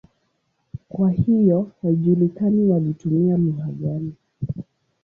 Kwa 0.89 1.11
hiyo 1.11 1.71
haijulikani 1.81 2.67
walitumia 2.67 3.37
lugha 3.37 3.67
gani. 3.79 4.13